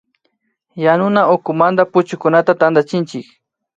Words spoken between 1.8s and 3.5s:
puchukunata tantachinchik